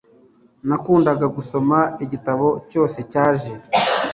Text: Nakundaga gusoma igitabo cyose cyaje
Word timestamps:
Nakundaga 0.67 1.25
gusoma 1.35 1.77
igitabo 2.03 2.47
cyose 2.69 2.97
cyaje 3.11 3.51